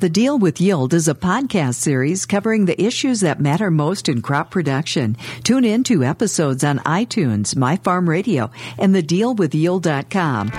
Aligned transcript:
The 0.00 0.08
Deal 0.08 0.38
with 0.38 0.60
Yield 0.60 0.94
is 0.94 1.08
a 1.08 1.14
podcast 1.14 1.74
series 1.74 2.24
covering 2.24 2.66
the 2.66 2.80
issues 2.80 3.18
that 3.22 3.40
matter 3.40 3.68
most 3.68 4.08
in 4.08 4.22
crop 4.22 4.48
production. 4.48 5.16
Tune 5.42 5.64
in 5.64 5.82
to 5.84 6.04
episodes 6.04 6.62
on 6.62 6.78
iTunes, 6.80 7.56
My 7.56 7.74
Farm 7.78 8.08
Radio, 8.08 8.48
and 8.78 8.94
thedealwithyield.com. 8.94 10.50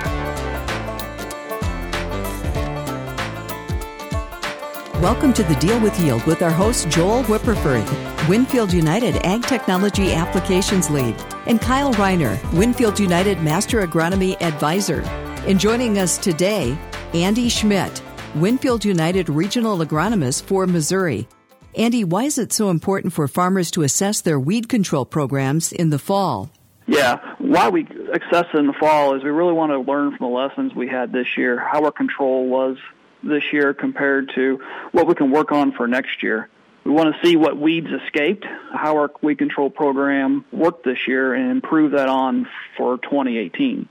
Welcome 5.01 5.31
to 5.31 5.43
the 5.43 5.55
Deal 5.61 5.79
with 5.79 5.97
Yield 6.01 6.25
with 6.25 6.41
our 6.41 6.51
host 6.51 6.89
Joel 6.89 7.23
Wipperfurth, 7.23 8.27
Winfield 8.27 8.73
United 8.73 9.25
Ag 9.25 9.43
Technology 9.43 10.11
Applications 10.11 10.89
Lead, 10.89 11.15
and 11.45 11.61
Kyle 11.61 11.93
Reiner, 11.93 12.37
Winfield 12.51 12.99
United 12.99 13.41
Master 13.41 13.87
Agronomy 13.87 14.35
Advisor. 14.41 14.99
And 15.47 15.57
joining 15.57 15.97
us 15.97 16.17
today, 16.17 16.77
Andy 17.13 17.47
Schmidt, 17.47 18.01
Winfield 18.35 18.85
United 18.85 19.27
Regional 19.27 19.79
Agronomist 19.79 20.43
for 20.43 20.67
Missouri. 20.67 21.27
Andy, 21.75 22.03
why 22.03 22.25
is 22.25 22.37
it 22.37 22.53
so 22.53 22.69
important 22.69 23.11
for 23.11 23.27
farmers 23.27 23.71
to 23.71 23.81
assess 23.81 24.21
their 24.21 24.39
weed 24.39 24.69
control 24.69 25.03
programs 25.03 25.71
in 25.71 25.89
the 25.89 25.97
fall? 25.97 26.51
Yeah, 26.85 27.17
why 27.39 27.69
we 27.69 27.87
assess 28.13 28.45
in 28.53 28.67
the 28.67 28.75
fall 28.79 29.15
is 29.15 29.23
we 29.23 29.31
really 29.31 29.53
want 29.53 29.71
to 29.71 29.79
learn 29.79 30.15
from 30.15 30.29
the 30.29 30.35
lessons 30.35 30.75
we 30.75 30.87
had 30.87 31.11
this 31.11 31.37
year, 31.37 31.57
how 31.59 31.83
our 31.83 31.91
control 31.91 32.47
was 32.47 32.77
this 33.23 33.51
year 33.51 33.73
compared 33.73 34.31
to 34.35 34.59
what 34.91 35.07
we 35.07 35.15
can 35.15 35.31
work 35.31 35.51
on 35.51 35.71
for 35.71 35.87
next 35.87 36.21
year. 36.21 36.49
We 36.83 36.91
want 36.91 37.15
to 37.15 37.27
see 37.27 37.35
what 37.35 37.57
weeds 37.57 37.89
escaped, 38.05 38.45
how 38.71 38.95
our 38.97 39.11
weed 39.23 39.39
control 39.39 39.71
program 39.71 40.45
worked 40.51 40.85
this 40.85 41.07
year, 41.07 41.33
and 41.33 41.49
improve 41.49 41.91
that 41.91 42.09
on 42.09 42.47
for 42.77 42.99
2018. 42.99 43.89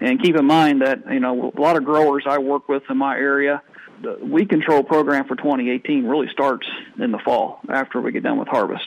And 0.00 0.20
keep 0.20 0.36
in 0.36 0.44
mind 0.44 0.82
that, 0.82 1.10
you 1.10 1.20
know, 1.20 1.52
a 1.56 1.60
lot 1.60 1.76
of 1.76 1.84
growers 1.84 2.24
I 2.26 2.38
work 2.38 2.68
with 2.68 2.82
in 2.90 2.98
my 2.98 3.16
area, 3.16 3.62
the 4.02 4.18
weed 4.22 4.48
control 4.48 4.82
program 4.82 5.26
for 5.26 5.36
2018 5.36 6.06
really 6.06 6.28
starts 6.32 6.66
in 6.98 7.12
the 7.12 7.18
fall 7.18 7.60
after 7.68 8.00
we 8.00 8.12
get 8.12 8.22
done 8.22 8.38
with 8.38 8.48
harvest. 8.48 8.86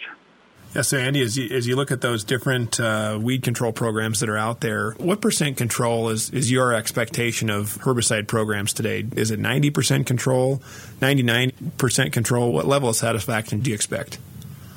Yeah, 0.76 0.84
so 0.84 0.98
Andy, 0.98 1.24
as 1.24 1.36
you, 1.36 1.50
as 1.56 1.66
you 1.66 1.76
look 1.76 1.92
at 1.92 2.02
those 2.02 2.24
different 2.24 2.80
uh, 2.80 3.18
weed 3.20 3.42
control 3.42 3.72
programs 3.72 4.20
that 4.20 4.30
are 4.30 4.38
out 4.38 4.62
there, 4.62 4.92
what 5.00 5.20
percent 5.20 5.58
control 5.58 6.10
is, 6.10 6.30
is 6.30 6.52
your 6.52 6.74
expectation 6.74 7.50
of 7.50 7.80
herbicide 7.80 8.28
programs 8.28 8.72
today? 8.72 9.04
Is 9.16 9.32
it 9.32 9.40
90% 9.40 10.06
control, 10.06 10.62
99% 11.02 12.12
control? 12.12 12.54
What 12.54 12.68
level 12.68 12.90
of 12.90 12.96
satisfaction 12.96 13.62
do 13.62 13.72
you 13.72 13.76
expect? 13.76 14.20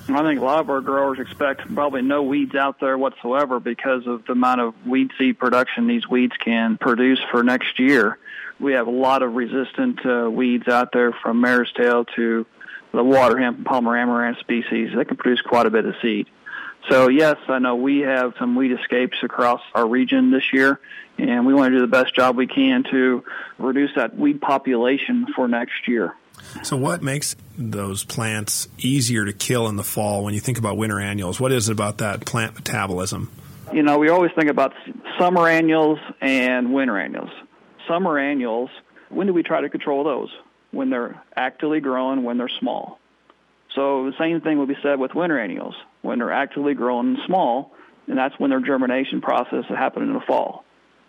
I 0.08 0.22
think 0.22 0.40
a 0.40 0.44
lot 0.44 0.60
of 0.60 0.70
our 0.70 0.80
growers 0.80 1.18
expect 1.18 1.72
probably 1.74 2.02
no 2.02 2.22
weeds 2.22 2.54
out 2.54 2.80
there 2.80 2.96
whatsoever 2.96 3.60
because 3.60 4.06
of 4.06 4.24
the 4.24 4.32
amount 4.32 4.60
of 4.62 4.86
weed 4.86 5.10
seed 5.18 5.38
production 5.38 5.86
these 5.86 6.08
weeds 6.08 6.34
can 6.38 6.76
produce 6.78 7.20
for 7.30 7.42
next 7.42 7.78
year 7.78 8.18
we 8.62 8.74
have 8.74 8.86
a 8.86 8.92
lot 8.92 9.22
of 9.22 9.34
resistant 9.34 10.06
uh, 10.06 10.30
weeds 10.30 10.68
out 10.68 10.92
there 10.92 11.12
from 11.12 11.40
mare's 11.40 11.72
tail 11.76 12.04
to 12.16 12.46
the 12.92 13.02
water 13.02 13.38
hemp 13.38 13.56
and 13.56 13.66
palmer 13.66 13.96
amaranth 13.96 14.38
species. 14.38 14.90
They 14.94 15.04
can 15.04 15.16
produce 15.16 15.40
quite 15.40 15.66
a 15.66 15.70
bit 15.70 15.84
of 15.84 15.94
seed. 16.00 16.28
So 16.88 17.08
yes, 17.08 17.36
I 17.48 17.58
know 17.58 17.76
we 17.76 18.00
have 18.00 18.34
some 18.38 18.54
weed 18.54 18.72
escapes 18.72 19.18
across 19.22 19.60
our 19.74 19.86
region 19.86 20.30
this 20.30 20.52
year, 20.52 20.80
and 21.18 21.46
we 21.46 21.54
want 21.54 21.72
to 21.72 21.78
do 21.78 21.80
the 21.80 21.90
best 21.90 22.14
job 22.14 22.36
we 22.36 22.46
can 22.46 22.84
to 22.90 23.24
reduce 23.58 23.90
that 23.96 24.16
weed 24.16 24.40
population 24.40 25.26
for 25.34 25.48
next 25.48 25.86
year. 25.86 26.14
So, 26.64 26.76
what 26.76 27.02
makes 27.02 27.36
those 27.56 28.02
plants 28.02 28.66
easier 28.78 29.24
to 29.24 29.32
kill 29.32 29.68
in 29.68 29.76
the 29.76 29.84
fall 29.84 30.24
when 30.24 30.34
you 30.34 30.40
think 30.40 30.58
about 30.58 30.76
winter 30.76 30.98
annuals? 30.98 31.38
What 31.38 31.52
is 31.52 31.68
it 31.68 31.72
about 31.72 31.98
that 31.98 32.26
plant 32.26 32.56
metabolism? 32.56 33.30
You 33.72 33.82
know, 33.84 33.98
we 33.98 34.08
always 34.08 34.32
think 34.32 34.50
about 34.50 34.74
summer 35.18 35.46
annuals 35.46 36.00
and 36.20 36.74
winter 36.74 36.98
annuals 36.98 37.30
summer 37.88 38.18
annuals, 38.18 38.70
when 39.08 39.26
do 39.26 39.32
we 39.32 39.42
try 39.42 39.60
to 39.60 39.68
control 39.68 40.04
those? 40.04 40.30
When 40.70 40.90
they're 40.90 41.22
actively 41.36 41.80
growing, 41.80 42.22
when 42.22 42.38
they're 42.38 42.50
small. 42.60 42.98
So 43.74 44.10
the 44.10 44.16
same 44.18 44.40
thing 44.40 44.58
will 44.58 44.66
be 44.66 44.76
said 44.82 44.98
with 44.98 45.14
winter 45.14 45.38
annuals. 45.38 45.74
When 46.02 46.18
they're 46.18 46.32
actively 46.32 46.74
growing 46.74 47.08
and 47.08 47.18
small, 47.26 47.72
and 48.06 48.18
that's 48.18 48.38
when 48.38 48.50
their 48.50 48.60
germination 48.60 49.20
process 49.20 49.64
is 49.70 49.76
happening 49.76 50.08
in 50.08 50.14
the 50.14 50.20
fall. 50.20 50.64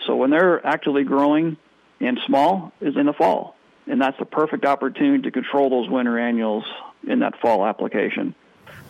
So 0.06 0.16
when 0.16 0.29
they're 0.29 0.66
actively 0.66 1.03
growing 1.03 1.57
and 2.00 2.19
small 2.25 2.72
is 2.81 2.95
in 2.95 3.06
the 3.06 3.13
fall. 3.13 3.56
And 3.88 4.01
that's 4.01 4.17
the 4.17 4.25
perfect 4.25 4.66
opportunity 4.66 5.23
to 5.23 5.31
control 5.31 5.69
those 5.69 5.89
winter 5.89 6.17
annuals 6.17 6.63
in 7.07 7.19
that 7.19 7.39
fall 7.41 7.66
application. 7.66 8.35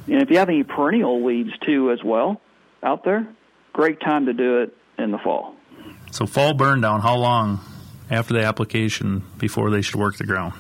And 0.08 0.22
if 0.22 0.30
you 0.30 0.38
have 0.38 0.50
any 0.50 0.64
perennial 0.64 1.22
weeds 1.22 1.52
too 1.66 1.92
as 1.92 2.04
well 2.04 2.42
out 2.84 3.04
there, 3.04 3.28
great 3.72 4.00
time 4.02 4.28
to 4.28 4.34
do 4.34 4.62
it 4.62 4.78
in 4.98 5.12
the 5.12 5.18
fall. 5.18 5.56
So 6.12 6.26
fall 6.28 6.54
burn 6.54 6.82
down, 6.82 7.02
how 7.02 7.16
long 7.16 7.60
after 8.10 8.34
the 8.34 8.44
application 8.44 9.24
before 9.38 9.70
they 9.70 9.82
should 9.82 9.96
work 9.96 10.18
the 10.18 10.26
ground? 10.26 10.54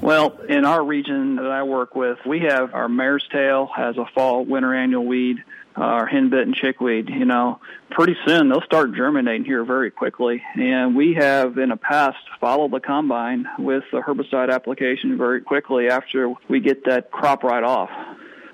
Well, 0.00 0.38
in 0.48 0.64
our 0.64 0.84
region 0.84 1.36
that 1.36 1.50
I 1.50 1.62
work 1.62 1.94
with, 1.94 2.18
we 2.26 2.40
have 2.40 2.74
our 2.74 2.88
mare's 2.88 3.26
tail 3.32 3.70
has 3.74 3.96
a 3.96 4.04
fall 4.14 4.44
winter 4.44 4.74
annual 4.74 5.06
weed, 5.06 5.42
uh, 5.76 5.80
our 5.80 6.08
henbit 6.08 6.42
and 6.42 6.54
chickweed. 6.54 7.08
You 7.08 7.24
know, 7.24 7.60
pretty 7.90 8.16
soon 8.26 8.48
they'll 8.48 8.60
start 8.62 8.94
germinating 8.94 9.44
here 9.46 9.64
very 9.64 9.90
quickly, 9.90 10.42
and 10.54 10.94
we 10.94 11.14
have 11.14 11.56
in 11.56 11.70
the 11.70 11.76
past 11.76 12.18
followed 12.40 12.72
the 12.72 12.80
combine 12.80 13.46
with 13.58 13.84
the 13.90 14.00
herbicide 14.00 14.52
application 14.52 15.16
very 15.16 15.40
quickly 15.40 15.88
after 15.88 16.34
we 16.48 16.60
get 16.60 16.84
that 16.84 17.10
crop 17.10 17.42
right 17.42 17.64
off. 17.64 17.90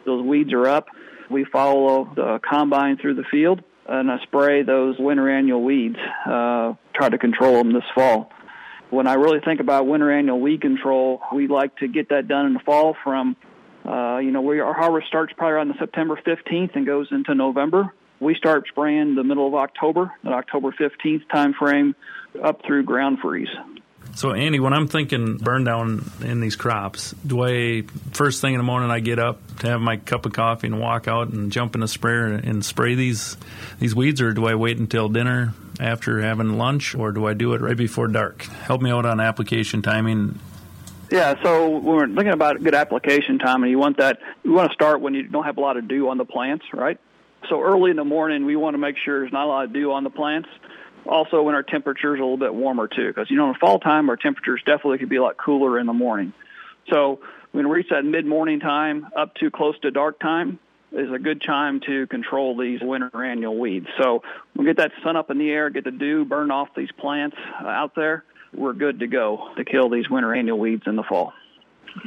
Those 0.04 0.24
weeds 0.24 0.52
are 0.52 0.66
up. 0.66 0.86
We 1.28 1.44
follow 1.44 2.12
the 2.14 2.40
combine 2.48 2.98
through 2.98 3.14
the 3.14 3.24
field, 3.24 3.62
and 3.92 4.10
I 4.10 4.18
spray 4.22 4.62
those 4.62 4.96
winter 4.98 5.28
annual 5.28 5.62
weeds, 5.62 5.98
uh, 6.26 6.74
try 6.94 7.08
to 7.10 7.18
control 7.18 7.58
them 7.58 7.72
this 7.72 7.84
fall. 7.94 8.30
When 8.90 9.06
I 9.06 9.14
really 9.14 9.40
think 9.40 9.60
about 9.60 9.86
winter 9.86 10.10
annual 10.10 10.40
weed 10.40 10.62
control, 10.62 11.20
we 11.32 11.46
like 11.46 11.76
to 11.78 11.88
get 11.88 12.08
that 12.08 12.28
done 12.28 12.46
in 12.46 12.54
the 12.54 12.60
fall 12.60 12.96
from, 13.04 13.36
uh, 13.84 14.18
you 14.18 14.30
know, 14.30 14.40
we, 14.40 14.60
our 14.60 14.74
harvest 14.74 15.08
starts 15.08 15.32
probably 15.36 15.54
around 15.54 15.68
the 15.68 15.78
September 15.78 16.18
15th 16.26 16.74
and 16.74 16.86
goes 16.86 17.08
into 17.10 17.34
November. 17.34 17.92
We 18.20 18.34
start 18.34 18.64
spraying 18.68 19.14
the 19.14 19.24
middle 19.24 19.46
of 19.46 19.54
October, 19.54 20.12
the 20.22 20.30
October 20.30 20.72
15th 20.72 21.28
time 21.30 21.54
frame, 21.54 21.94
up 22.42 22.62
through 22.66 22.84
ground 22.84 23.18
freeze. 23.20 23.48
So, 24.14 24.32
Andy, 24.32 24.60
when 24.60 24.74
I'm 24.74 24.88
thinking 24.88 25.38
burn 25.38 25.64
down 25.64 26.10
in 26.20 26.40
these 26.40 26.54
crops, 26.54 27.14
do 27.26 27.42
I 27.44 27.82
first 28.12 28.42
thing 28.42 28.52
in 28.52 28.58
the 28.58 28.64
morning 28.64 28.90
I 28.90 29.00
get 29.00 29.18
up 29.18 29.40
to 29.60 29.68
have 29.68 29.80
my 29.80 29.96
cup 29.96 30.26
of 30.26 30.32
coffee 30.32 30.66
and 30.66 30.78
walk 30.78 31.08
out 31.08 31.28
and 31.28 31.50
jump 31.50 31.74
in 31.74 31.80
the 31.80 31.88
sprayer 31.88 32.26
and 32.26 32.64
spray 32.64 32.94
these 32.94 33.38
these 33.78 33.94
weeds, 33.94 34.20
or 34.20 34.32
do 34.32 34.46
I 34.46 34.54
wait 34.54 34.76
until 34.76 35.08
dinner 35.08 35.54
after 35.80 36.20
having 36.20 36.58
lunch, 36.58 36.94
or 36.94 37.12
do 37.12 37.26
I 37.26 37.32
do 37.32 37.54
it 37.54 37.62
right 37.62 37.76
before 37.76 38.06
dark? 38.06 38.42
Help 38.42 38.82
me 38.82 38.90
out 38.90 39.06
on 39.06 39.18
application 39.18 39.80
timing. 39.80 40.38
Yeah, 41.10 41.34
so 41.42 41.70
when 41.70 41.84
we're 41.84 42.06
thinking 42.06 42.32
about 42.32 42.62
good 42.62 42.74
application 42.74 43.38
time, 43.38 43.62
and 43.62 43.70
you 43.70 43.78
want 43.78 43.96
that, 43.96 44.18
you 44.44 44.52
want 44.52 44.70
to 44.70 44.74
start 44.74 45.00
when 45.00 45.14
you 45.14 45.24
don't 45.24 45.44
have 45.44 45.56
a 45.56 45.60
lot 45.60 45.76
of 45.76 45.88
dew 45.88 46.08
on 46.08 46.18
the 46.18 46.24
plants, 46.24 46.64
right? 46.72 46.98
So 47.48 47.60
early 47.62 47.90
in 47.90 47.96
the 47.96 48.04
morning, 48.04 48.44
we 48.44 48.56
want 48.56 48.74
to 48.74 48.78
make 48.78 48.96
sure 49.02 49.20
there's 49.20 49.32
not 49.32 49.46
a 49.46 49.48
lot 49.48 49.64
of 49.64 49.72
dew 49.72 49.92
on 49.92 50.04
the 50.04 50.10
plants 50.10 50.48
also 51.06 51.42
when 51.42 51.54
our 51.54 51.62
temperatures 51.62 52.18
a 52.18 52.22
little 52.22 52.36
bit 52.36 52.54
warmer 52.54 52.88
too, 52.88 53.08
because 53.08 53.30
you 53.30 53.36
know 53.36 53.46
in 53.46 53.52
the 53.52 53.58
fall 53.58 53.78
time 53.78 54.08
our 54.10 54.16
temperatures 54.16 54.62
definitely 54.64 54.98
could 54.98 55.08
be 55.08 55.16
a 55.16 55.22
lot 55.22 55.36
cooler 55.36 55.78
in 55.78 55.86
the 55.86 55.92
morning. 55.92 56.32
So 56.90 57.20
when 57.52 57.68
we 57.68 57.76
reach 57.76 57.88
that 57.90 58.04
mid 58.04 58.26
morning 58.26 58.60
time 58.60 59.06
up 59.16 59.34
to 59.36 59.50
close 59.50 59.78
to 59.80 59.90
dark 59.90 60.18
time 60.20 60.58
is 60.92 61.10
a 61.10 61.18
good 61.18 61.42
time 61.42 61.80
to 61.86 62.06
control 62.06 62.56
these 62.56 62.80
winter 62.82 63.24
annual 63.24 63.58
weeds. 63.58 63.86
So 63.98 64.22
we 64.54 64.64
get 64.64 64.76
that 64.76 64.92
sun 65.02 65.16
up 65.16 65.30
in 65.30 65.38
the 65.38 65.50
air, 65.50 65.70
get 65.70 65.84
the 65.84 65.90
dew, 65.90 66.24
burn 66.24 66.50
off 66.50 66.68
these 66.76 66.92
plants 66.92 67.36
uh, 67.62 67.66
out 67.66 67.94
there. 67.94 68.24
We're 68.52 68.74
good 68.74 69.00
to 69.00 69.06
go 69.06 69.52
to 69.56 69.64
kill 69.64 69.88
these 69.88 70.10
winter 70.10 70.34
annual 70.34 70.58
weeds 70.58 70.82
in 70.86 70.96
the 70.96 71.02
fall. 71.02 71.32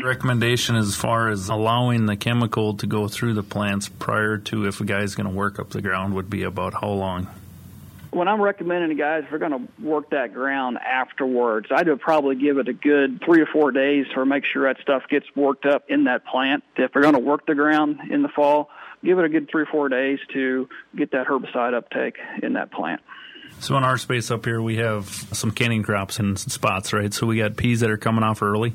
Recommendation 0.04 0.76
as 0.76 0.96
far 0.96 1.30
as 1.30 1.48
allowing 1.48 2.06
the 2.06 2.16
chemical 2.16 2.76
to 2.76 2.88
go 2.88 3.08
through 3.08 3.34
the 3.34 3.44
plants 3.44 3.88
prior 3.88 4.38
to 4.40 4.68
if 4.68 4.82
a 4.82 4.86
guy's 4.86 5.16
going 5.16 5.30
to 5.30 5.36
work 5.36 5.60
up 5.60 5.72
the 5.72 5.82
ground 5.82 6.14
would 6.16 6.30
be 6.30 6.44
about 6.44 6.74
how 6.74 6.90
long? 6.90 7.28
When 8.12 8.28
I'm 8.28 8.42
recommending 8.42 8.90
to 8.90 8.96
guys, 8.96 9.24
if 9.26 9.32
we're 9.32 9.40
going 9.40 9.68
to 9.68 9.82
work 9.82 10.12
that 10.12 10.34
ground 10.34 10.78
afterwards, 10.78 11.68
I'd 11.72 11.88
probably 12.00 12.36
give 12.36 12.58
it 12.58 12.68
a 12.68 12.74
good 12.74 13.22
three 13.24 13.42
or 13.42 13.46
four 13.46 13.72
days 13.72 14.06
to 14.14 14.26
make 14.26 14.46
sure 14.46 14.72
that 14.72 14.82
stuff 14.82 15.04
gets 15.10 15.26
worked 15.36 15.66
up 15.66 15.86
in 15.90 16.06
that 16.06 16.26
plant. 16.26 16.64
If 16.76 16.92
we're 16.96 17.02
going 17.02 17.16
to 17.16 17.20
work 17.20 17.46
the 17.46 17.56
ground 17.56 18.00
in 18.10 18.22
the 18.22 18.30
fall, 18.30 18.70
give 19.04 19.20
it 19.20 19.26
a 19.26 19.30
good 19.30 19.50
three 19.50 19.64
or 19.64 19.68
four 19.68 19.90
days 19.90 20.20
to 20.34 20.70
get 20.96 21.12
that 21.12 21.28
herbicide 21.28 21.74
uptake 21.74 22.18
in 22.42 22.54
that 22.54 22.72
plant. 22.72 23.02
So 23.60 23.78
in 23.78 23.84
our 23.84 23.98
space 23.98 24.32
up 24.32 24.46
here, 24.46 24.62
we 24.62 24.78
have 24.78 25.08
some 25.08 25.52
canning 25.52 25.84
crops 25.84 26.20
in 26.20 26.36
spots, 26.36 26.94
right? 26.94 27.14
So 27.14 27.26
we 27.26 27.38
got 27.38 27.56
peas 27.56 27.80
that 27.80 27.90
are 27.90 27.98
coming 27.98 28.24
off 28.24 28.42
early. 28.42 28.74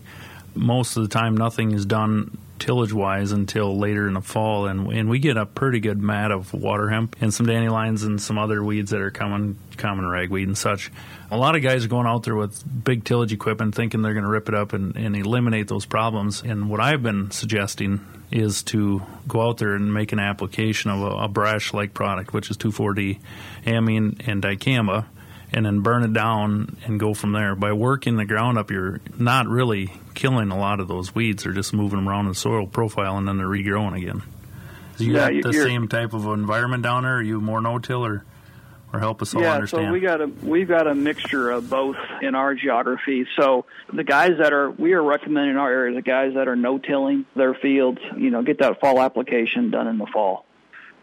Most 0.54 0.96
of 0.96 1.02
the 1.02 1.08
time, 1.08 1.36
nothing 1.36 1.72
is 1.72 1.84
done 1.84 2.38
tillage 2.60 2.92
wise 2.92 3.32
until 3.32 3.76
later 3.76 4.06
in 4.06 4.14
the 4.14 4.20
fall, 4.20 4.66
and 4.66 4.92
and 4.92 5.10
we 5.10 5.18
get 5.18 5.36
a 5.36 5.46
pretty 5.46 5.80
good 5.80 6.00
mat 6.00 6.30
of 6.30 6.52
water 6.52 6.88
hemp 6.88 7.16
and 7.20 7.34
some 7.34 7.46
dandelions 7.46 8.04
and 8.04 8.20
some 8.20 8.38
other 8.38 8.62
weeds 8.62 8.90
that 8.90 9.00
are 9.00 9.10
common 9.10 9.58
common 9.76 10.06
ragweed 10.06 10.46
and 10.46 10.56
such. 10.56 10.92
A 11.30 11.36
lot 11.36 11.56
of 11.56 11.62
guys 11.62 11.84
are 11.84 11.88
going 11.88 12.06
out 12.06 12.22
there 12.22 12.36
with 12.36 12.62
big 12.84 13.04
tillage 13.04 13.32
equipment 13.32 13.74
thinking 13.74 14.02
they're 14.02 14.14
going 14.14 14.24
to 14.24 14.30
rip 14.30 14.48
it 14.48 14.54
up 14.54 14.72
and, 14.72 14.96
and 14.96 15.16
eliminate 15.16 15.68
those 15.68 15.86
problems. 15.86 16.42
And 16.42 16.68
what 16.68 16.80
I've 16.80 17.02
been 17.02 17.30
suggesting 17.30 18.04
is 18.30 18.62
to 18.64 19.02
go 19.26 19.48
out 19.48 19.58
there 19.58 19.74
and 19.74 19.92
make 19.92 20.12
an 20.12 20.20
application 20.20 20.90
of 20.90 21.00
a, 21.00 21.24
a 21.24 21.28
brash 21.28 21.72
like 21.72 21.94
product, 21.94 22.32
which 22.32 22.50
is 22.50 22.56
2,4-D, 22.56 23.18
amine, 23.66 24.16
and 24.26 24.42
dicamba 24.42 25.06
and 25.52 25.66
then 25.66 25.80
burn 25.80 26.04
it 26.04 26.12
down 26.12 26.76
and 26.84 27.00
go 27.00 27.14
from 27.14 27.32
there. 27.32 27.54
By 27.54 27.72
working 27.72 28.16
the 28.16 28.24
ground 28.24 28.58
up, 28.58 28.70
you're 28.70 29.00
not 29.18 29.48
really 29.48 29.92
killing 30.14 30.50
a 30.50 30.58
lot 30.58 30.80
of 30.80 30.88
those 30.88 31.14
weeds. 31.14 31.44
They're 31.44 31.52
just 31.52 31.72
moving 31.72 31.98
them 31.98 32.08
around 32.08 32.28
the 32.28 32.34
soil 32.34 32.66
profile 32.66 33.18
and 33.18 33.26
then 33.26 33.38
they're 33.38 33.46
regrowing 33.46 33.96
again. 33.96 34.22
You 34.98 35.14
yeah, 35.14 35.32
got 35.32 35.42
the 35.44 35.52
same 35.54 35.88
type 35.88 36.12
of 36.12 36.26
environment 36.26 36.82
down 36.82 37.04
there? 37.04 37.16
Are 37.16 37.22
you 37.22 37.40
more 37.40 37.62
no-till 37.62 38.04
or, 38.04 38.24
or 38.92 39.00
help 39.00 39.22
us 39.22 39.34
all 39.34 39.40
yeah, 39.40 39.54
understand? 39.54 39.88
so 39.88 39.92
we 39.92 40.00
got 40.00 40.20
a 40.20 40.26
we've 40.26 40.68
got 40.68 40.86
a 40.86 40.94
mixture 40.94 41.50
of 41.50 41.70
both 41.70 41.96
in 42.20 42.34
our 42.34 42.54
geography. 42.54 43.26
So 43.34 43.64
the 43.90 44.04
guys 44.04 44.32
that 44.38 44.52
are 44.52 44.70
we 44.70 44.92
are 44.92 45.02
recommending 45.02 45.56
our 45.56 45.72
area 45.72 45.94
the 45.94 46.02
guys 46.02 46.34
that 46.34 46.48
are 46.48 46.56
no-tilling 46.56 47.24
their 47.34 47.54
fields, 47.54 48.00
you 48.16 48.30
know, 48.30 48.42
get 48.42 48.58
that 48.58 48.78
fall 48.80 49.00
application 49.00 49.70
done 49.70 49.86
in 49.86 49.96
the 49.96 50.06
fall 50.06 50.44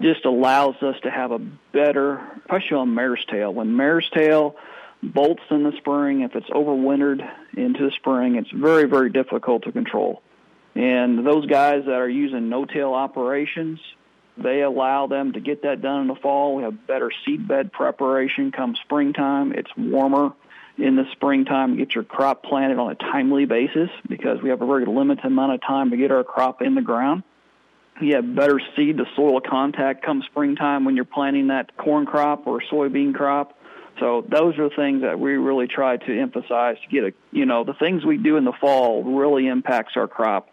just 0.02 0.26
allows 0.26 0.76
us 0.82 0.96
to 1.04 1.12
have 1.12 1.32
a 1.32 1.40
better, 1.40 2.22
especially 2.42 2.78
on 2.78 2.94
mare's 2.94 3.26
tail. 3.30 3.54
When 3.54 3.76
mare's 3.76 4.10
tail 4.14 4.56
bolts 5.02 5.44
in 5.50 5.64
the 5.64 5.74
spring, 5.78 6.22
if 6.22 6.36
it's 6.36 6.50
overwintered 6.50 7.28
into 7.56 7.86
the 7.86 7.92
spring, 7.92 8.36
it's 8.36 8.52
very, 8.52 8.86
very 8.86 9.10
difficult 9.10 9.64
to 9.64 9.72
control. 9.72 10.22
And 10.76 11.26
those 11.26 11.48
guys 11.48 11.86
that 11.86 11.96
are 11.96 12.10
using 12.10 12.50
no-till 12.50 12.94
operations, 12.94 13.80
they 14.38 14.62
allow 14.62 15.08
them 15.08 15.34
to 15.34 15.40
get 15.40 15.64
that 15.64 15.82
done 15.82 16.02
in 16.02 16.08
the 16.08 16.16
fall. 16.16 16.56
We 16.56 16.64
have 16.64 16.86
better 16.86 17.12
seed 17.26 17.48
bed 17.48 17.72
preparation 17.72 18.52
come 18.52 18.76
springtime. 18.84 19.54
It's 19.54 19.72
warmer 19.76 20.34
in 20.78 20.96
the 20.96 21.06
springtime. 21.14 21.78
Get 21.78 21.96
your 21.96 22.04
crop 22.04 22.44
planted 22.44 22.78
on 22.78 22.92
a 22.92 22.96
timely 22.96 23.46
basis 23.46 23.90
because 24.08 24.42
we 24.44 24.50
have 24.50 24.62
a 24.62 24.68
very 24.68 24.86
limited 24.86 25.26
amount 25.26 25.54
of 25.54 25.62
time 25.62 25.90
to 25.90 25.98
get 25.98 26.12
our 26.12 26.24
crop 26.24 26.62
in 26.62 26.76
the 26.76 26.84
ground 26.84 27.24
you 28.02 28.16
have 28.16 28.36
better 28.36 28.60
seed 28.76 28.98
to 28.98 29.06
soil 29.16 29.42
contact 29.42 30.06
come 30.06 30.24
springtime 30.24 30.86
when 30.86 30.96
you're 30.96 31.06
planting 31.06 31.48
that 31.48 31.76
corn 31.78 32.06
crop 32.06 32.48
or 32.48 32.62
soybean 32.62 33.14
crop. 33.14 33.58
So 34.00 34.24
those 34.28 34.58
are 34.60 34.70
things 34.70 35.02
that 35.02 35.20
we 35.20 35.34
really 35.34 35.68
try 35.68 35.98
to 35.98 36.20
emphasize 36.20 36.78
to 36.82 36.88
get 36.90 37.04
a, 37.04 37.14
you 37.32 37.46
know, 37.46 37.64
the 37.64 37.74
things 37.74 38.06
we 38.06 38.18
do 38.18 38.38
in 38.38 38.46
the 38.46 38.54
fall 38.54 39.04
really 39.04 39.48
impacts 39.48 39.94
our 39.96 40.08
crop 40.08 40.50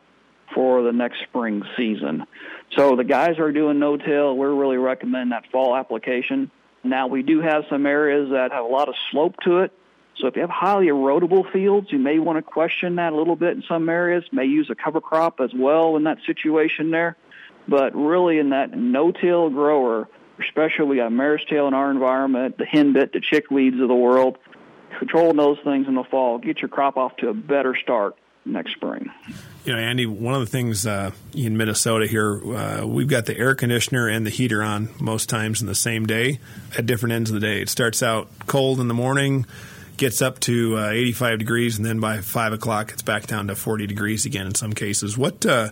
for 0.55 0.83
the 0.83 0.93
next 0.93 1.21
spring 1.23 1.63
season. 1.77 2.27
So 2.73 2.97
the 2.97 3.05
guys 3.05 3.39
are 3.39 3.53
doing 3.53 3.79
no-till. 3.79 4.37
We're 4.37 4.55
really 4.55 4.79
recommending 4.79 5.31
that 5.31 5.51
fall 5.51 5.77
application. 5.77 6.51
Now 6.83 7.07
we 7.07 7.23
do 7.23 7.41
have 7.41 7.65
some 7.69 7.87
areas 7.87 8.31
that 8.31 8.53
have 8.53 8.65
a 8.65 8.69
lot 8.69 8.89
of 8.89 8.95
slope 9.11 9.37
to 9.45 9.61
it. 9.61 9.73
So 10.17 10.29
if 10.29 10.37
you 10.37 10.43
have 10.43 10.51
highly 10.51 10.87
erodible 10.87 11.51
fields, 11.53 11.91
you 11.91 11.99
may 11.99 12.19
want 12.19 12.39
to 12.39 12.43
question 12.43 12.97
that 12.97 13.13
a 13.13 13.17
little 13.17 13.37
bit 13.37 13.57
in 13.57 13.65
some 13.69 13.89
areas. 13.89 14.25
May 14.33 14.45
use 14.45 14.71
a 14.71 14.75
cover 14.75 15.01
crop 15.01 15.41
as 15.41 15.51
well 15.53 15.97
in 15.97 16.05
that 16.05 16.19
situation 16.25 16.91
there. 16.91 17.17
But 17.67 17.95
really, 17.95 18.39
in 18.39 18.51
that 18.51 18.77
no-till 18.77 19.51
grower, 19.51 20.09
especially 20.39 20.87
we 20.87 20.97
got 20.97 21.13
mare's 21.13 21.45
tail 21.49 21.67
in 21.67 21.75
our 21.75 21.91
environment, 21.91 22.59
the 22.59 22.65
henbit, 22.65 23.13
the 23.13 23.21
chickweeds 23.21 23.81
of 23.81 23.89
the 23.89 23.95
world, 23.95 24.39
controlling 24.99 25.37
those 25.37 25.59
things 25.65 25.89
in 25.89 25.95
the 25.95 26.05
fall, 26.05 26.39
get 26.39 26.59
your 26.59 26.69
crop 26.69 26.97
off 26.97 27.17
to 27.19 27.29
a 27.29 27.35
better 27.35 27.77
start 27.83 28.17
next 28.45 28.73
spring. 28.73 29.11
You 29.65 29.73
know, 29.73 29.79
Andy, 29.79 30.05
one 30.05 30.35
of 30.35 30.41
the 30.41 30.47
things 30.47 30.87
uh, 30.87 31.13
in 31.33 31.57
Minnesota 31.57 32.07
here, 32.07 32.55
uh, 32.55 32.87
we've 32.87 33.09
got 33.09 33.25
the 33.25 33.37
air 33.37 33.55
conditioner 33.55 34.09
and 34.09 34.27
the 34.27 34.31
heater 34.31 34.63
on 34.63 34.91
most 35.01 35.31
times 35.31 35.63
in 35.63 35.67
the 35.67 35.75
same 35.75 36.05
day 36.05 36.39
at 36.77 36.85
different 36.85 37.15
ends 37.15 37.31
of 37.31 37.35
the 37.35 37.41
day. 37.41 37.63
It 37.63 37.71
starts 37.71 38.03
out 38.03 38.29
cold 38.47 38.81
in 38.81 38.89
the 38.89 38.95
morning 38.95 39.47
gets 39.97 40.23
up 40.23 40.41
to 40.41 40.79
uh, 40.79 40.91
85 40.91 41.39
degrees, 41.39 41.77
and 41.77 41.85
then 41.85 42.01
by 42.01 42.19
five 42.19 42.53
o'clock 42.53 42.93
it's 42.93 43.03
back 43.03 43.27
down 43.27 43.49
to 43.49 43.55
40 43.55 43.87
degrees 43.87 44.27
again 44.27 44.47
in 44.47 44.55
some 44.55 44.73
cases. 44.73 45.17
What 45.17 45.45
uh, 45.47 45.71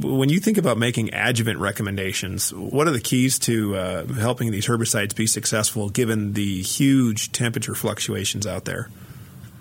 when 0.00 0.28
you 0.28 0.40
think 0.40 0.58
about 0.58 0.78
making 0.78 1.12
adjuvant 1.12 1.58
recommendations, 1.58 2.52
what 2.52 2.86
are 2.86 2.92
the 2.92 3.00
keys 3.00 3.38
to 3.40 3.76
uh, 3.76 4.06
helping 4.06 4.50
these 4.50 4.66
herbicides 4.66 5.14
be 5.14 5.26
successful 5.26 5.88
given 5.88 6.32
the 6.32 6.62
huge 6.62 7.32
temperature 7.32 7.74
fluctuations 7.74 8.46
out 8.46 8.64
there? 8.64 8.88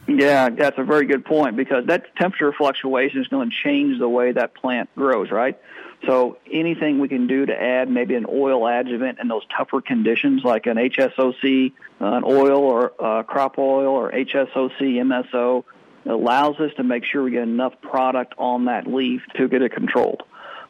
Yeah, 0.08 0.50
that's 0.50 0.78
a 0.78 0.84
very 0.84 1.06
good 1.06 1.24
point 1.24 1.56
because 1.56 1.86
that 1.86 2.16
temperature 2.18 2.52
fluctuation 2.52 3.22
is 3.22 3.28
going 3.28 3.50
to 3.50 3.56
change 3.64 4.00
the 4.00 4.10
way 4.10 4.34
that 4.34 4.54
plant 4.54 4.90
grows, 4.96 5.32
right? 5.32 5.58
So 6.06 6.38
anything 6.52 7.00
we 7.00 7.08
can 7.08 7.28
do 7.28 7.46
to 7.46 7.54
add 7.54 7.90
maybe 7.90 8.16
an 8.16 8.26
oil 8.28 8.68
adjuvant 8.68 9.20
in 9.20 9.28
those 9.30 9.44
tougher 9.56 9.80
conditions 9.80 10.44
like 10.44 10.66
an 10.66 10.76
HSOC, 10.78 11.72
uh, 12.02 12.06
an 12.06 12.24
oil 12.26 12.60
or 12.60 12.94
uh, 13.00 13.24
crop 13.24 13.58
oil 13.58 13.88
or 13.88 14.12
HSOC, 14.12 14.80
MSO, 14.80 15.64
allows 16.06 16.60
us 16.60 16.72
to 16.76 16.84
make 16.84 17.06
sure 17.06 17.24
we 17.24 17.32
get 17.32 17.44
enough 17.44 17.74
product 17.82 18.34
on 18.38 18.66
that 18.66 18.86
leaf 18.86 19.22
to 19.36 19.48
get 19.48 19.62
it 19.62 19.72
controlled. 19.72 20.24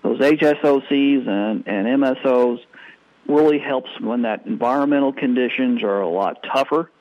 Those 0.03 0.19
HSOCs 0.19 1.27
and, 1.27 1.63
and 1.67 1.87
MSOs 2.03 2.59
really 3.27 3.57
helps 3.57 3.89
when 3.99 4.23
that 4.23 4.45
environmental 4.45 5.13
conditions 5.13 5.81
are 5.81 6.01
a 6.01 6.09
lot 6.09 6.43
tougher. 6.43 6.91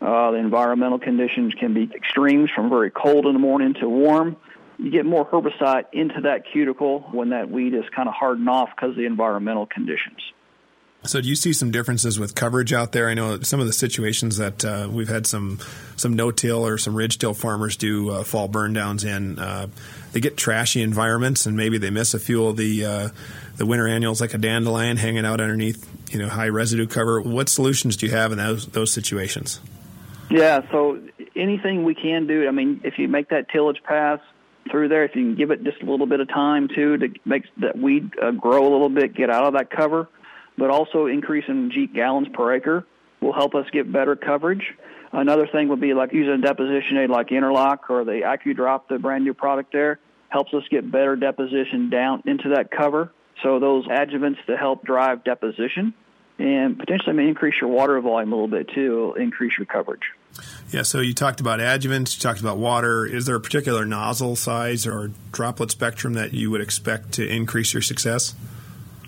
Uh, 0.00 0.30
the 0.30 0.38
environmental 0.38 0.98
conditions 0.98 1.54
can 1.54 1.74
be 1.74 1.90
extremes 1.94 2.50
from 2.54 2.70
very 2.70 2.90
cold 2.90 3.26
in 3.26 3.32
the 3.32 3.38
morning 3.38 3.74
to 3.74 3.88
warm 3.88 4.36
you 4.78 4.90
get 4.90 5.06
more 5.06 5.26
herbicide 5.26 5.84
into 5.92 6.22
that 6.22 6.42
cuticle 6.52 7.00
when 7.12 7.30
that 7.30 7.50
weed 7.50 7.74
is 7.74 7.84
kind 7.94 8.08
of 8.08 8.14
hardened 8.14 8.48
off 8.48 8.70
because 8.74 8.90
of 8.90 8.96
the 8.96 9.06
environmental 9.06 9.66
conditions. 9.66 10.18
So, 11.06 11.20
do 11.20 11.28
you 11.28 11.36
see 11.36 11.52
some 11.52 11.70
differences 11.70 12.18
with 12.18 12.34
coverage 12.34 12.72
out 12.72 12.92
there? 12.92 13.10
I 13.10 13.14
know 13.14 13.40
some 13.42 13.60
of 13.60 13.66
the 13.66 13.74
situations 13.74 14.38
that 14.38 14.64
uh, 14.64 14.88
we've 14.90 15.08
had 15.08 15.26
some 15.26 15.58
some 15.96 16.14
no-till 16.16 16.66
or 16.66 16.78
some 16.78 16.94
ridge-till 16.94 17.34
farmers 17.34 17.76
do 17.76 18.10
uh, 18.10 18.24
fall 18.24 18.48
burn 18.48 18.72
downs 18.72 19.04
in. 19.04 19.38
Uh, 19.38 19.66
they 20.12 20.20
get 20.20 20.38
trashy 20.38 20.80
environments, 20.80 21.44
and 21.44 21.58
maybe 21.58 21.76
they 21.76 21.90
miss 21.90 22.14
a 22.14 22.18
few 22.18 22.46
of 22.46 22.56
the 22.56 22.86
uh, 22.86 23.08
the 23.58 23.66
winter 23.66 23.86
annuals, 23.86 24.22
like 24.22 24.32
a 24.32 24.38
dandelion, 24.38 24.96
hanging 24.96 25.26
out 25.26 25.42
underneath 25.42 25.86
you 26.10 26.18
know 26.18 26.28
high 26.28 26.48
residue 26.48 26.86
cover. 26.86 27.20
What 27.20 27.50
solutions 27.50 27.98
do 27.98 28.06
you 28.06 28.12
have 28.12 28.32
in 28.32 28.38
those 28.38 28.66
those 28.68 28.90
situations? 28.90 29.60
Yeah, 30.30 30.62
so 30.70 30.98
anything 31.36 31.84
we 31.84 31.94
can 31.94 32.26
do. 32.26 32.48
I 32.48 32.50
mean, 32.50 32.80
if 32.82 32.98
you 32.98 33.08
make 33.08 33.28
that 33.28 33.50
tillage 33.50 33.82
pass 33.84 34.20
through 34.70 34.88
there. 34.88 35.04
If 35.04 35.14
you 35.14 35.22
can 35.22 35.34
give 35.34 35.50
it 35.50 35.64
just 35.64 35.82
a 35.82 35.90
little 35.90 36.06
bit 36.06 36.20
of 36.20 36.28
time 36.28 36.68
too 36.68 36.96
to 36.98 37.08
make 37.24 37.44
that 37.58 37.78
weed 37.78 38.12
uh, 38.20 38.30
grow 38.32 38.62
a 38.62 38.70
little 38.70 38.88
bit, 38.88 39.14
get 39.14 39.30
out 39.30 39.44
of 39.44 39.54
that 39.54 39.70
cover, 39.70 40.08
but 40.56 40.70
also 40.70 41.06
increasing 41.06 41.70
jeep 41.70 41.94
gallons 41.94 42.28
per 42.32 42.54
acre 42.54 42.86
will 43.20 43.32
help 43.32 43.54
us 43.54 43.66
get 43.72 43.90
better 43.90 44.16
coverage. 44.16 44.74
Another 45.12 45.46
thing 45.46 45.68
would 45.68 45.80
be 45.80 45.94
like 45.94 46.12
using 46.12 46.34
a 46.34 46.38
deposition 46.38 46.98
aid 46.98 47.10
like 47.10 47.28
Interlock 47.28 47.88
or 47.88 48.04
the 48.04 48.22
AccuDrop, 48.24 48.88
the 48.88 48.98
brand 48.98 49.24
new 49.24 49.34
product 49.34 49.72
there, 49.72 50.00
helps 50.28 50.52
us 50.52 50.64
get 50.70 50.90
better 50.90 51.14
deposition 51.14 51.88
down 51.88 52.22
into 52.26 52.50
that 52.50 52.70
cover. 52.70 53.12
So 53.42 53.60
those 53.60 53.86
adjuvants 53.86 54.44
to 54.46 54.56
help 54.56 54.84
drive 54.84 55.24
deposition 55.24 55.94
and 56.38 56.78
potentially 56.78 57.14
may 57.14 57.28
increase 57.28 57.54
your 57.60 57.70
water 57.70 58.00
volume 58.00 58.32
a 58.32 58.34
little 58.34 58.48
bit 58.48 58.68
too, 58.74 59.14
increase 59.18 59.52
your 59.56 59.66
coverage. 59.66 60.02
Yeah, 60.70 60.82
so 60.82 61.00
you 61.00 61.14
talked 61.14 61.40
about 61.40 61.60
adjuvants, 61.60 62.16
you 62.16 62.20
talked 62.20 62.40
about 62.40 62.58
water. 62.58 63.06
Is 63.06 63.26
there 63.26 63.36
a 63.36 63.40
particular 63.40 63.84
nozzle 63.84 64.36
size 64.36 64.86
or 64.86 65.10
droplet 65.32 65.70
spectrum 65.70 66.14
that 66.14 66.32
you 66.32 66.50
would 66.50 66.60
expect 66.60 67.12
to 67.12 67.26
increase 67.26 67.72
your 67.72 67.82
success? 67.82 68.34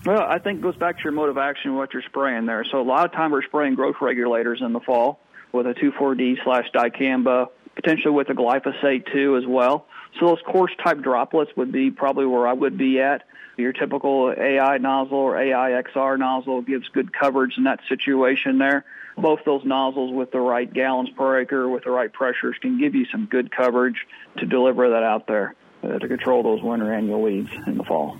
Well, 0.04 0.22
I 0.22 0.38
think 0.38 0.60
it 0.60 0.62
goes 0.62 0.76
back 0.76 0.98
to 0.98 1.04
your 1.04 1.12
mode 1.12 1.30
of 1.30 1.38
action, 1.38 1.74
what 1.74 1.92
you're 1.92 2.02
spraying 2.02 2.46
there. 2.46 2.64
So 2.70 2.80
a 2.80 2.82
lot 2.82 3.04
of 3.04 3.12
time 3.12 3.32
we're 3.32 3.42
spraying 3.42 3.74
growth 3.74 3.96
regulators 4.00 4.62
in 4.62 4.72
the 4.72 4.78
fall 4.78 5.18
with 5.50 5.66
a 5.66 5.74
2,4-D 5.74 6.38
slash 6.44 6.70
dicamba, 6.72 7.48
potentially 7.76 8.12
with 8.12 8.28
a 8.30 8.34
glyphosate 8.34 9.12
too 9.12 9.36
as 9.36 9.46
well. 9.46 9.86
So 10.18 10.26
those 10.26 10.40
coarse 10.46 10.72
type 10.82 11.00
droplets 11.02 11.52
would 11.56 11.70
be 11.70 11.90
probably 11.90 12.26
where 12.26 12.48
I 12.48 12.52
would 12.52 12.76
be 12.76 13.00
at. 13.00 13.22
Your 13.56 13.72
typical 13.72 14.34
AI 14.36 14.78
nozzle 14.78 15.16
or 15.16 15.38
AI 15.40 15.82
XR 15.82 16.18
nozzle 16.18 16.62
gives 16.62 16.88
good 16.88 17.12
coverage 17.12 17.54
in 17.56 17.64
that 17.64 17.80
situation 17.88 18.58
there 18.58 18.84
both 19.16 19.40
those 19.44 19.64
nozzles 19.64 20.12
with 20.12 20.30
the 20.30 20.40
right 20.40 20.70
gallons 20.72 21.08
per 21.10 21.40
acre, 21.40 21.68
with 21.68 21.84
the 21.84 21.90
right 21.90 22.12
pressures, 22.12 22.56
can 22.60 22.78
give 22.78 22.94
you 22.94 23.06
some 23.06 23.26
good 23.26 23.50
coverage 23.50 24.06
to 24.38 24.46
deliver 24.46 24.90
that 24.90 25.02
out 25.02 25.26
there 25.26 25.54
uh, 25.82 25.98
to 25.98 26.08
control 26.08 26.42
those 26.42 26.62
winter 26.62 26.92
annual 26.92 27.22
weeds 27.22 27.50
in 27.66 27.78
the 27.78 27.84
fall. 27.84 28.16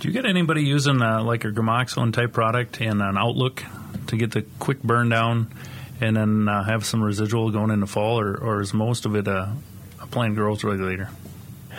Do 0.00 0.08
you 0.08 0.14
get 0.14 0.26
anybody 0.26 0.64
using 0.64 1.00
uh, 1.00 1.22
like 1.22 1.44
a 1.44 1.52
gramoxone 1.52 2.12
type 2.12 2.32
product 2.32 2.80
and 2.80 3.00
an 3.00 3.16
Outlook 3.16 3.62
to 4.08 4.16
get 4.16 4.32
the 4.32 4.42
quick 4.58 4.82
burn 4.82 5.08
down 5.08 5.48
and 6.02 6.16
then 6.16 6.48
uh, 6.48 6.64
have 6.64 6.84
some 6.84 7.02
residual 7.02 7.50
going 7.50 7.70
in 7.70 7.80
the 7.80 7.86
fall, 7.86 8.20
or, 8.20 8.36
or 8.36 8.60
is 8.60 8.74
most 8.74 9.06
of 9.06 9.14
it 9.16 9.26
a, 9.28 9.54
a 10.00 10.06
plant 10.06 10.34
growth 10.34 10.64
regulator? 10.64 11.08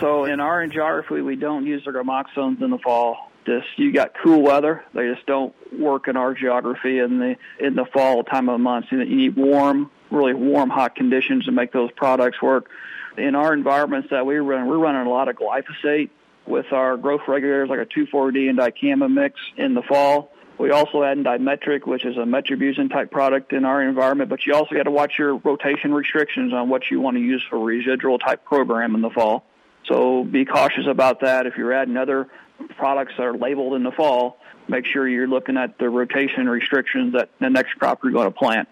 So 0.00 0.24
in 0.24 0.40
our 0.40 0.66
geography, 0.66 1.20
we 1.20 1.36
don't 1.36 1.66
use 1.66 1.84
the 1.84 1.92
gramoxones 1.92 2.60
in 2.60 2.70
the 2.70 2.78
fall 2.78 3.30
just 3.44 3.66
you 3.76 3.92
got 3.92 4.14
cool 4.22 4.42
weather. 4.42 4.84
They 4.94 5.12
just 5.12 5.26
don't 5.26 5.54
work 5.72 6.08
in 6.08 6.16
our 6.16 6.34
geography 6.34 6.98
in 6.98 7.18
the 7.18 7.36
in 7.58 7.74
the 7.74 7.84
fall 7.84 8.24
time 8.24 8.48
of 8.48 8.60
months. 8.60 8.88
You 8.90 9.04
need 9.04 9.36
warm, 9.36 9.90
really 10.10 10.34
warm, 10.34 10.70
hot 10.70 10.96
conditions 10.96 11.44
to 11.46 11.52
make 11.52 11.72
those 11.72 11.90
products 11.92 12.40
work. 12.40 12.70
In 13.16 13.34
our 13.34 13.52
environments 13.52 14.10
that 14.10 14.26
we 14.26 14.36
run, 14.36 14.66
we're 14.66 14.78
running 14.78 15.06
a 15.06 15.10
lot 15.10 15.28
of 15.28 15.36
glyphosate 15.36 16.10
with 16.46 16.72
our 16.72 16.96
growth 16.96 17.22
regulators, 17.28 17.68
like 17.68 17.78
a 17.78 17.86
2,4-D 17.86 18.48
and 18.48 18.58
dicamba 18.58 19.12
mix 19.12 19.40
in 19.56 19.74
the 19.74 19.82
fall. 19.82 20.33
We 20.58 20.70
also 20.70 21.02
add 21.02 21.18
dimetric, 21.18 21.86
which 21.86 22.04
is 22.04 22.16
a 22.16 22.20
metribuzin 22.20 22.90
type 22.90 23.10
product 23.10 23.52
in 23.52 23.64
our 23.64 23.82
environment, 23.82 24.30
but 24.30 24.46
you 24.46 24.54
also 24.54 24.74
got 24.74 24.84
to 24.84 24.90
watch 24.90 25.14
your 25.18 25.36
rotation 25.36 25.92
restrictions 25.92 26.52
on 26.52 26.68
what 26.68 26.90
you 26.90 27.00
want 27.00 27.16
to 27.16 27.20
use 27.20 27.44
for 27.50 27.58
residual 27.58 28.18
type 28.18 28.44
program 28.44 28.94
in 28.94 29.00
the 29.00 29.10
fall. 29.10 29.44
So 29.86 30.24
be 30.24 30.44
cautious 30.44 30.86
about 30.88 31.20
that. 31.20 31.46
If 31.46 31.56
you're 31.56 31.72
adding 31.72 31.96
other 31.96 32.28
products 32.76 33.14
that 33.16 33.24
are 33.24 33.36
labeled 33.36 33.74
in 33.74 33.82
the 33.82 33.90
fall, 33.90 34.38
make 34.68 34.86
sure 34.86 35.08
you're 35.08 35.26
looking 35.26 35.56
at 35.56 35.78
the 35.78 35.90
rotation 35.90 36.48
restrictions 36.48 37.14
that 37.14 37.30
the 37.40 37.50
next 37.50 37.74
crop 37.74 38.00
you're 38.02 38.12
going 38.12 38.26
to 38.26 38.30
plant. 38.30 38.68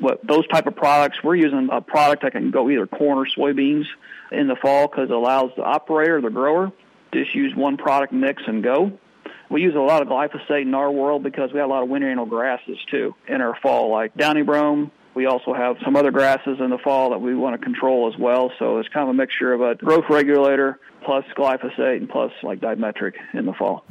But 0.00 0.26
those 0.26 0.46
type 0.48 0.66
of 0.66 0.74
products, 0.74 1.18
we're 1.22 1.34
using 1.34 1.68
a 1.70 1.82
product 1.82 2.22
that 2.22 2.32
can 2.32 2.50
go 2.50 2.70
either 2.70 2.86
corn 2.86 3.18
or 3.18 3.26
soybeans 3.26 3.84
in 4.32 4.48
the 4.48 4.56
fall 4.56 4.88
because 4.88 5.10
it 5.10 5.14
allows 5.14 5.50
the 5.56 5.62
operator, 5.62 6.20
the 6.22 6.30
grower, 6.30 6.72
just 7.12 7.34
use 7.34 7.54
one 7.54 7.76
product 7.76 8.12
mix 8.12 8.42
and 8.46 8.62
go. 8.62 8.98
We 9.50 9.62
use 9.62 9.74
a 9.74 9.80
lot 9.80 10.00
of 10.00 10.08
glyphosate 10.08 10.62
in 10.62 10.74
our 10.74 10.90
world 10.90 11.24
because 11.24 11.52
we 11.52 11.58
have 11.58 11.68
a 11.68 11.72
lot 11.72 11.82
of 11.82 11.88
winter 11.88 12.08
annual 12.08 12.26
grasses 12.26 12.78
too 12.88 13.16
in 13.26 13.40
our 13.40 13.56
fall, 13.60 13.90
like 13.90 14.14
downy 14.14 14.42
brome. 14.42 14.92
We 15.12 15.26
also 15.26 15.52
have 15.52 15.76
some 15.84 15.96
other 15.96 16.12
grasses 16.12 16.60
in 16.60 16.70
the 16.70 16.78
fall 16.78 17.10
that 17.10 17.18
we 17.18 17.34
want 17.34 17.60
to 17.60 17.64
control 17.64 18.12
as 18.12 18.18
well. 18.18 18.52
So 18.60 18.78
it's 18.78 18.88
kind 18.88 19.02
of 19.02 19.10
a 19.10 19.14
mixture 19.14 19.52
of 19.52 19.60
a 19.60 19.74
growth 19.74 20.04
regulator 20.08 20.78
plus 21.04 21.24
glyphosate 21.36 21.96
and 21.96 22.08
plus 22.08 22.30
like 22.44 22.60
dimetric 22.60 23.14
in 23.34 23.44
the 23.44 23.52
fall. 23.52 23.84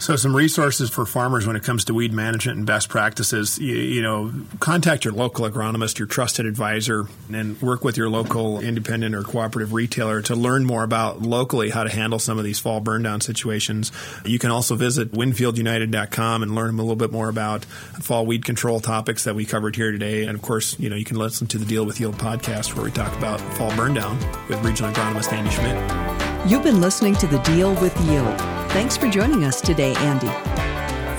So, 0.00 0.16
some 0.16 0.34
resources 0.34 0.88
for 0.88 1.04
farmers 1.04 1.46
when 1.46 1.56
it 1.56 1.62
comes 1.62 1.84
to 1.84 1.94
weed 1.94 2.14
management 2.14 2.56
and 2.56 2.66
best 2.66 2.88
practices. 2.88 3.58
You, 3.58 3.74
you, 3.74 4.00
know, 4.00 4.32
contact 4.58 5.04
your 5.04 5.12
local 5.12 5.44
agronomist, 5.44 5.98
your 5.98 6.08
trusted 6.08 6.46
advisor, 6.46 7.06
and 7.30 7.60
work 7.60 7.84
with 7.84 7.98
your 7.98 8.08
local 8.08 8.60
independent 8.60 9.14
or 9.14 9.22
cooperative 9.22 9.74
retailer 9.74 10.22
to 10.22 10.34
learn 10.34 10.64
more 10.64 10.84
about 10.84 11.20
locally 11.20 11.68
how 11.68 11.84
to 11.84 11.90
handle 11.90 12.18
some 12.18 12.38
of 12.38 12.44
these 12.44 12.58
fall 12.58 12.80
burn 12.80 13.02
down 13.02 13.20
situations. 13.20 13.92
You 14.24 14.38
can 14.38 14.50
also 14.50 14.74
visit 14.74 15.12
winfieldunited.com 15.12 16.42
and 16.44 16.54
learn 16.54 16.78
a 16.78 16.78
little 16.78 16.96
bit 16.96 17.12
more 17.12 17.28
about 17.28 17.66
fall 17.66 18.24
weed 18.24 18.46
control 18.46 18.80
topics 18.80 19.24
that 19.24 19.34
we 19.34 19.44
covered 19.44 19.76
here 19.76 19.92
today. 19.92 20.22
And 20.22 20.34
of 20.34 20.40
course, 20.40 20.80
you 20.80 20.88
know, 20.88 20.96
you 20.96 21.04
can 21.04 21.18
listen 21.18 21.46
to 21.48 21.58
the 21.58 21.66
Deal 21.66 21.84
with 21.84 22.00
Yield 22.00 22.16
podcast 22.16 22.74
where 22.74 22.86
we 22.86 22.90
talk 22.90 23.14
about 23.18 23.38
fall 23.58 23.76
burn 23.76 23.92
down 23.92 24.16
with 24.48 24.64
regional 24.64 24.92
agronomist 24.92 25.30
Andy 25.30 25.50
Schmidt. 25.50 26.50
You've 26.50 26.64
been 26.64 26.80
listening 26.80 27.16
to 27.16 27.26
the 27.26 27.38
Deal 27.40 27.74
with 27.82 27.94
Yield. 28.06 28.59
Thanks 28.72 28.96
for 28.96 29.08
joining 29.08 29.44
us 29.44 29.60
today, 29.60 29.94
Andy. 29.96 30.30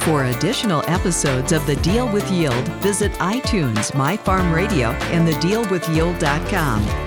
For 0.05 0.23
additional 0.23 0.83
episodes 0.87 1.51
of 1.51 1.65
The 1.67 1.75
Deal 1.75 2.11
with 2.11 2.29
Yield, 2.31 2.67
visit 2.81 3.11
iTunes, 3.13 3.93
My 3.93 4.15
Farm 4.15 4.53
Radio, 4.53 4.91
and 5.11 5.27
thedealwithyield.com. 5.27 7.00